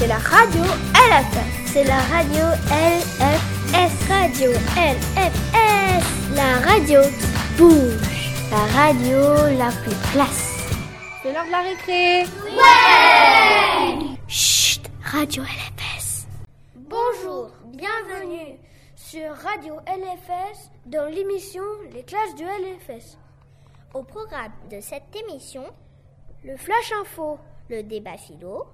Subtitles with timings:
[0.00, 0.62] C'est la radio
[0.94, 1.72] LFS.
[1.74, 4.08] C'est la radio LFS.
[4.08, 5.54] Radio LFS.
[6.34, 8.32] La radio qui bouge.
[8.50, 9.18] La radio
[9.58, 10.56] la plus classe.
[11.22, 12.22] C'est l'heure de la récré.
[12.46, 16.26] Ouais Chut, radio LFS.
[16.76, 18.58] Bonjour, bienvenue
[18.96, 21.62] sur Radio LFS dans l'émission
[21.92, 23.18] Les classes du LFS.
[23.92, 25.64] Au programme de cette émission,
[26.42, 27.38] le Flash Info,
[27.68, 28.64] le débat philo,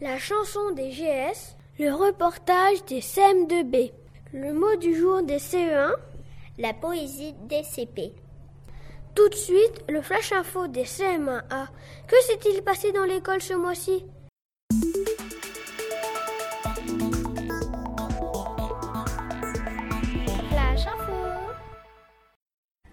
[0.00, 3.92] la chanson des GS, le reportage des CM2B,
[4.32, 5.92] le mot du jour des CE1,
[6.58, 8.12] la poésie des CP.
[9.14, 11.68] Tout de suite, le Flash Info des CM1A.
[12.08, 14.04] Que s'est-il passé dans l'école ce mois-ci?
[20.50, 21.12] Flash Info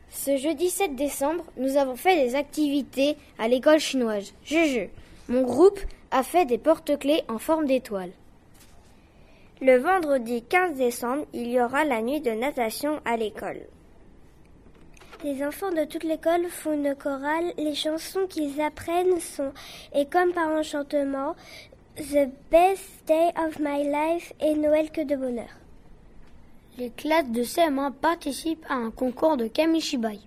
[0.09, 4.33] Ce jeudi 7 décembre, nous avons fait des activités à l'école chinoise.
[4.43, 4.89] Juju.
[5.27, 5.79] Mon groupe
[6.11, 8.11] a fait des porte-clés en forme d'étoile.
[9.61, 13.61] Le vendredi 15 décembre, il y aura la nuit de natation à l'école.
[15.23, 17.53] Les enfants de toute l'école font une chorale.
[17.57, 19.53] Les chansons qu'ils apprennent sont
[19.93, 21.35] Et comme par enchantement,
[21.95, 25.59] The Best Day of My Life et Noël que de bonheur.
[26.79, 30.19] Les classes de CM1 participent à un concours de Kamishibai.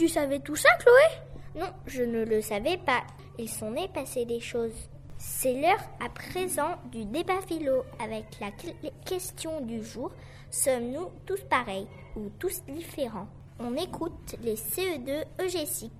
[0.00, 1.60] Tu savais tout ça, Chloé?
[1.60, 3.02] Non, je ne le savais pas.
[3.38, 4.88] Il s'en est passé des choses.
[5.18, 8.50] C'est l'heure à présent du débat philo avec la
[9.04, 10.10] question du jour.
[10.50, 13.28] Sommes-nous tous pareils ou tous différents?
[13.58, 15.92] On écoute les CE2 EGSIC.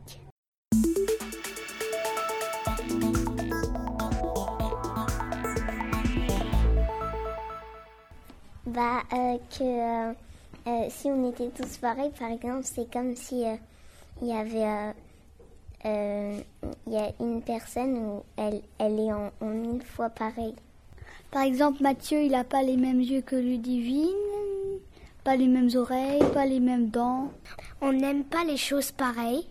[8.65, 10.15] Bah, euh, que euh,
[10.69, 13.45] euh, si on était tous pareils, par exemple, c'est comme si
[14.21, 14.95] il y avait
[15.83, 20.55] il y a une personne où elle, elle est en, en mille fois pareille.
[21.31, 24.09] Par exemple, Mathieu, il n'a pas les mêmes yeux que Ludivine,
[25.25, 27.31] pas les mêmes oreilles, pas les mêmes dents.
[27.81, 29.47] On n'aime pas les choses pareilles.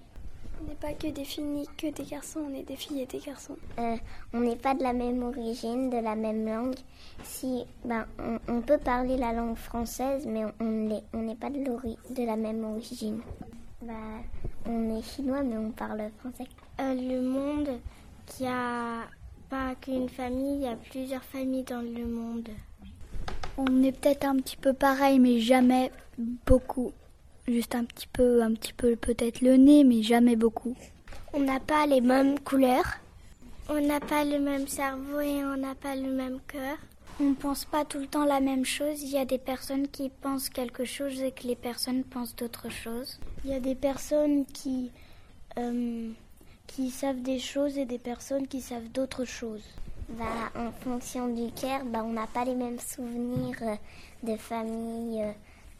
[0.61, 3.19] On n'est pas que des filles que des garçons, on est des filles et des
[3.19, 3.55] garçons.
[3.79, 3.95] Euh,
[4.33, 6.75] on n'est pas de la même origine, de la même langue.
[7.23, 11.59] Si, ben, on, on peut parler la langue française, mais on n'est on pas de,
[11.63, 13.21] de la même origine.
[13.81, 13.93] Bah,
[14.65, 16.49] on est chinois, mais on parle français.
[16.81, 17.79] Euh, le monde,
[18.25, 19.03] qui a
[19.49, 22.49] pas qu'une famille, il y a plusieurs familles dans le monde.
[23.57, 25.91] On est peut-être un petit peu pareil, mais jamais
[26.45, 26.91] beaucoup.
[27.47, 30.75] Juste un petit peu, un petit peu peut-être le nez, mais jamais beaucoup.
[31.33, 32.97] On n'a pas les mêmes couleurs.
[33.69, 36.77] On n'a pas le même cerveau et on n'a pas le même cœur.
[37.21, 39.03] On ne pense pas tout le temps la même chose.
[39.03, 42.69] Il y a des personnes qui pensent quelque chose et que les personnes pensent d'autres
[42.69, 43.19] choses.
[43.45, 44.91] Il y a des personnes qui,
[45.57, 46.11] euh,
[46.67, 49.63] qui savent des choses et des personnes qui savent d'autres choses.
[50.09, 53.75] Bah, en fonction du cœur, bah, on n'a pas les mêmes souvenirs euh,
[54.23, 55.31] de famille, euh,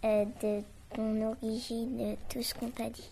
[0.06, 0.64] euh, de
[0.96, 3.10] ton origine, tout ce qu'on t'a dit.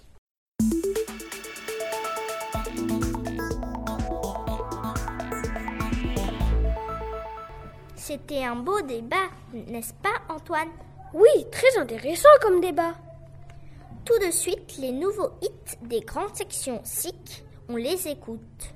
[7.96, 10.69] C'était un beau débat, n'est-ce pas Antoine?
[11.13, 12.94] Oui, très intéressant comme débat.
[14.07, 18.73] Tout de suite, les nouveaux hits des grandes sections SIC, on les écoute.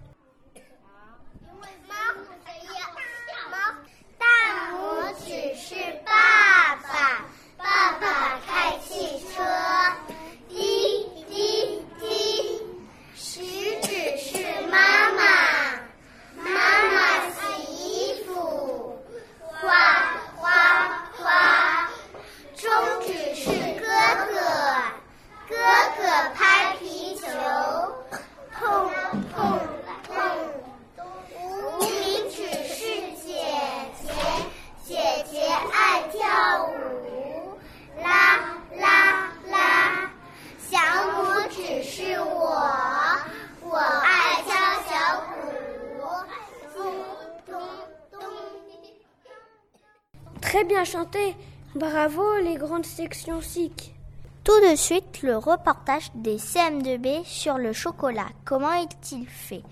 [50.52, 51.38] Très bien chanté.
[51.76, 53.96] Bravo les grandes sections SIC.
[54.44, 58.28] Tout de suite, le reportage des CM2B sur le chocolat.
[58.44, 59.64] Comment est-il fait?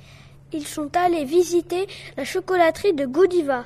[0.53, 1.85] Ils sont allés visiter
[2.15, 3.65] la chocolaterie de Godiva.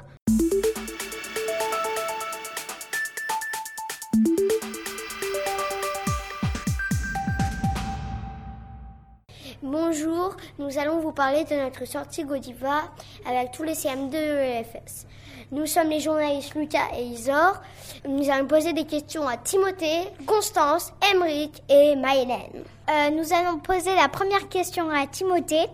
[10.63, 12.83] Nous allons vous parler de notre sortie Godiva
[13.27, 15.05] avec tous les CM2 EFS.
[15.51, 17.61] Nous sommes les journalistes Lucas et Isor.
[18.07, 22.63] Nous allons poser des questions à Timothée, Constance, Emeric et Maëlène.
[22.89, 25.67] Euh, nous allons poser la première question à Timothée.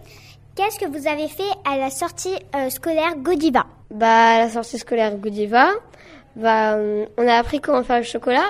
[0.56, 4.80] Qu'est-ce que vous avez fait à la sortie euh, scolaire Godiva Bah, à la sortie
[4.80, 5.70] scolaire Godiva,
[6.36, 6.78] bah,
[7.18, 8.48] on a appris comment faire le chocolat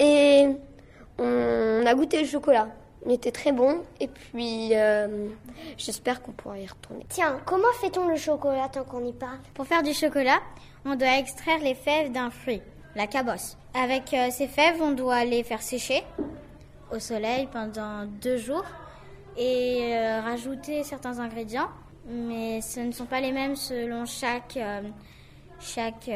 [0.00, 0.48] et
[1.18, 2.66] on a goûté le chocolat.
[3.08, 5.28] Il était très bon et puis euh,
[5.78, 7.06] j'espère qu'on pourra y retourner.
[7.08, 9.38] Tiens, comment fait-on le chocolat tant qu'on y parle?
[9.54, 10.40] Pour faire du chocolat,
[10.84, 12.60] on doit extraire les fèves d'un fruit,
[12.94, 13.56] la cabosse.
[13.72, 16.04] Avec euh, ces fèves, on doit les faire sécher
[16.94, 18.64] au soleil pendant deux jours
[19.38, 21.70] et euh, rajouter certains ingrédients,
[22.06, 24.58] mais ce ne sont pas les mêmes selon chaque,
[25.60, 26.10] chaque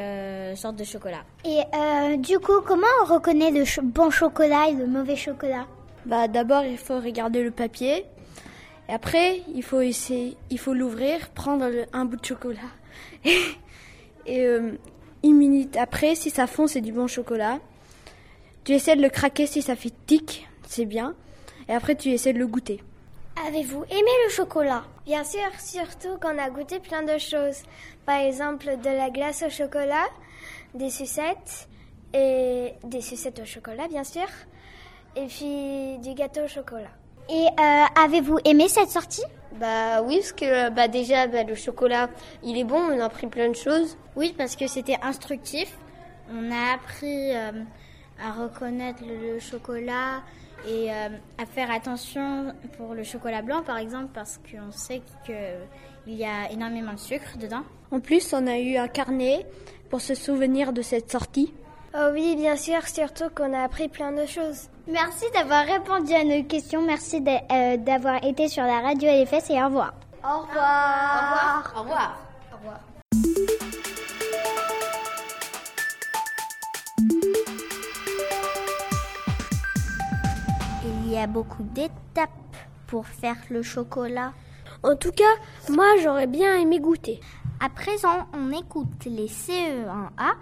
[0.58, 1.24] sorte de chocolat.
[1.46, 1.62] Et
[2.18, 5.66] du coup, comment on reconnaît le bon chocolat et le mauvais chocolat?
[6.06, 8.04] Bah, D'abord, il faut regarder le papier.
[8.88, 12.58] Et après, il faut essayer, il faut l'ouvrir, prendre un bout de chocolat.
[13.24, 14.72] et euh,
[15.22, 17.58] une minute après, si ça fond, c'est du bon chocolat.
[18.64, 21.14] Tu essaies de le craquer si ça fait tic, c'est bien.
[21.68, 22.82] Et après, tu essaies de le goûter.
[23.46, 24.84] Avez-vous aimé le chocolat?
[25.06, 27.62] Bien sûr, surtout qu'on a goûté plein de choses.
[28.04, 30.06] Par exemple, de la glace au chocolat,
[30.74, 31.68] des sucettes
[32.12, 34.26] et des sucettes au chocolat, bien sûr
[35.16, 36.90] et puis du gâteau au chocolat.
[37.28, 39.22] Et euh, avez-vous aimé cette sortie?
[39.60, 42.08] Bah oui, parce que bah, déjà bah, le chocolat,
[42.42, 43.96] il est bon, on a appris plein de choses.
[44.16, 45.76] Oui, parce que c'était instructif.
[46.32, 47.52] On a appris euh,
[48.22, 50.22] à reconnaître le, chocolat
[50.66, 56.14] et euh, à faire attention pour le chocolat blanc, par exemple, parce qu'on sait qu'il
[56.14, 57.62] y a énormément de sucre dedans.
[57.90, 59.46] En plus, on a eu un carnet
[59.90, 61.52] pour se souvenir de cette sortie.
[61.94, 64.70] Oh oui, bien sûr, surtout qu'on a appris plein de choses.
[64.86, 66.80] Merci d'avoir répondu à nos questions.
[66.80, 69.92] Merci euh, d'avoir été sur la radio LFS et au revoir.
[70.24, 71.72] Au revoir.
[71.76, 71.82] Au revoir.
[71.82, 72.18] Au revoir.
[72.50, 72.80] Au revoir.
[80.84, 82.30] Il y a beaucoup d'étapes
[82.86, 84.32] pour faire le chocolat.
[84.82, 85.24] En tout cas,
[85.68, 87.20] moi j'aurais bien aimé goûter.
[87.60, 90.32] À présent, on écoute les CE1A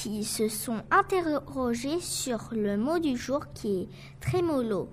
[0.00, 3.88] qui se sont interrogés sur le mot du jour qui est
[4.20, 4.88] trémolo.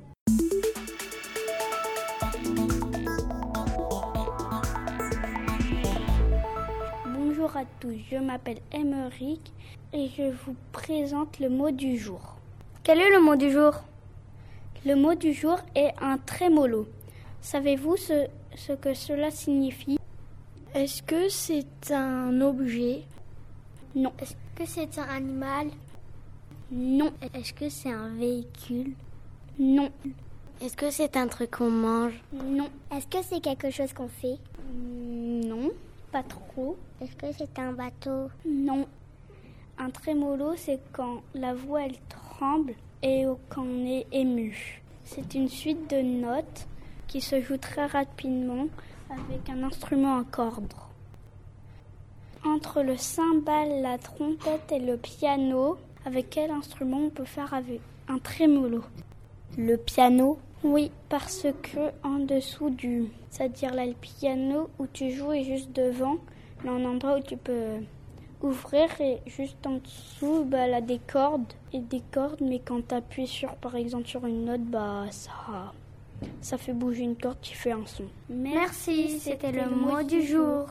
[7.05, 9.53] Bonjour à tous, je m'appelle Emeric
[9.93, 12.37] et je vous présente le mot du jour.
[12.81, 13.75] Quel est le mot du jour?
[14.87, 16.87] Le mot du jour est un trémolo.
[17.41, 18.25] Savez-vous ce,
[18.55, 19.99] ce que cela signifie?
[20.73, 23.03] Est-ce que c'est un objet?
[23.93, 24.11] Non.
[24.57, 25.67] Est-ce que c'est un animal?
[26.71, 27.11] Non.
[27.33, 28.93] Est-ce que c'est un véhicule?
[29.59, 29.91] Non.
[30.61, 32.13] Est-ce que c'est un truc qu'on mange?
[32.33, 32.69] Non.
[32.91, 34.37] Est-ce que c'est quelque chose qu'on fait?
[34.73, 35.71] Non,
[36.11, 36.77] pas trop.
[37.01, 38.29] Est-ce que c'est un bateau?
[38.47, 38.87] Non.
[39.77, 44.81] Un trémolo, c'est quand la voix elle tremble et quand on est ému.
[45.03, 46.65] C'est une suite de notes
[47.07, 48.67] qui se joue très rapidement
[49.09, 50.73] avec un instrument à cordes.
[52.45, 57.81] Entre le cymbale, la trompette et le piano, avec quel instrument on peut faire avec
[58.07, 58.83] un trémolo?
[59.57, 60.37] Le piano?
[60.63, 65.71] Oui, parce que en dessous du, c'est-à-dire là le piano où tu joues est juste
[65.73, 66.17] devant,
[66.63, 67.81] là un endroit où tu peux
[68.41, 72.95] ouvrir et juste en dessous, bah là des cordes et des cordes, mais quand tu
[72.95, 75.73] appuies sur par exemple sur une note, bah ça
[76.41, 78.05] ça fait bouger une corde qui fait un son.
[78.29, 80.67] Merci, c'était le mot du jour.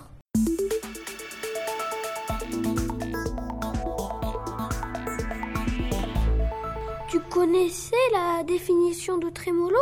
[7.44, 9.76] Tu connaissais la définition de trémolo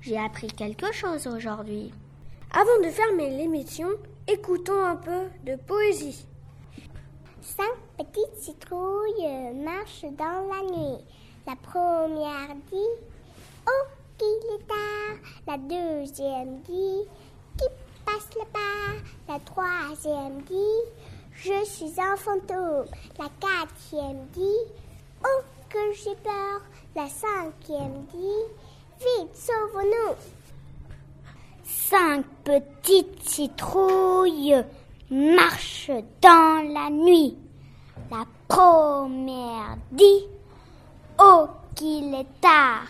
[0.00, 1.92] J'ai appris quelque chose aujourd'hui.
[2.52, 3.88] Avant de fermer l'émission,
[4.28, 6.24] écoutons un peu de poésie.
[7.40, 11.04] Cinq petites citrouilles marchent dans la nuit.
[11.44, 12.94] La première dit
[13.66, 15.16] Oh, qu'il est tard.
[15.44, 17.02] La deuxième dit
[17.58, 17.66] Qui
[18.06, 21.02] passe là-bas La troisième dit
[21.32, 22.86] Je suis un fantôme.
[23.18, 24.70] La quatrième dit
[25.24, 26.62] Oh, que j'ai peur.
[26.94, 28.44] La cinquième dit
[28.98, 30.14] Vite, sauvons-nous.
[31.62, 34.64] Cinq petites citrouilles
[35.10, 37.36] marchent dans la nuit.
[38.10, 40.26] La première dit
[41.20, 42.86] Oh, qu'il est tard.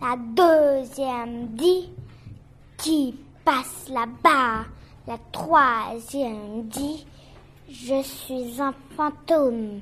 [0.00, 1.90] La deuxième dit
[2.76, 4.66] Qui passe là-bas.
[5.06, 7.06] La troisième dit
[7.70, 9.80] Je suis un fantôme.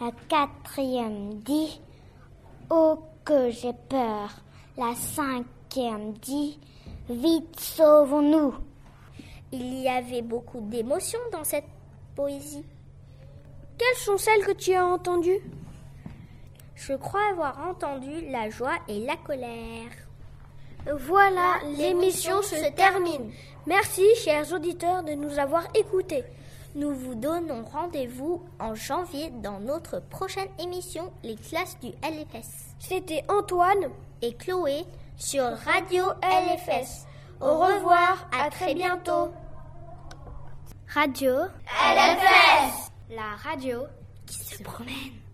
[0.00, 1.80] La quatrième dit
[2.68, 4.30] Oh, que j'ai peur.
[4.76, 6.58] La cinquième dit
[7.08, 8.54] Vite, sauvons-nous.
[9.52, 11.68] Il y avait beaucoup d'émotions dans cette
[12.16, 12.64] poésie.
[13.78, 15.40] Quelles sont celles que tu as entendues?
[16.74, 19.92] Je crois avoir entendu la joie et la colère.
[20.98, 23.30] Voilà, l'émission se termine.
[23.66, 26.24] Merci, chers auditeurs, de nous avoir écoutés.
[26.76, 32.74] Nous vous donnons rendez-vous en janvier dans notre prochaine émission, les classes du LFS.
[32.78, 33.88] C'était Antoine
[34.20, 34.84] et Chloé
[35.16, 37.06] sur Radio LFS.
[37.40, 39.30] Au revoir, à très bientôt.
[40.92, 41.32] Radio
[41.66, 43.84] LFS La radio
[44.26, 45.25] qui se promène.